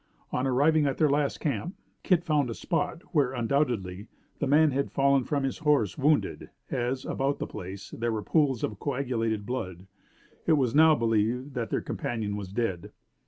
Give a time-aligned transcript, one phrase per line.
[0.31, 4.07] On arriving at their last camp, Kit found a spot where, undoubtedly,
[4.39, 8.63] the man had fallen from his horse wounded, as, about the place, there were pools
[8.63, 9.85] of coagulated blood.
[10.47, 12.91] It was now believed that their companion was dead.